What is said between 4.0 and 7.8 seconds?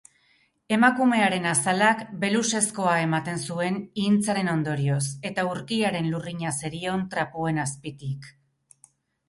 ihintzaren ondorioz eta urkiaren lurrina zerion trapuen